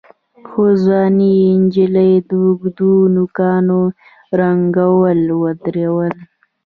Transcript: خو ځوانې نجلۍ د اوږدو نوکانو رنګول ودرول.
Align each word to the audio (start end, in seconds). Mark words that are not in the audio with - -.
خو 0.47 0.63
ځوانې 0.83 1.35
نجلۍ 1.61 2.13
د 2.27 2.29
اوږدو 2.43 2.93
نوکانو 3.15 3.81
رنګول 4.39 5.21
ودرول. 5.41 6.13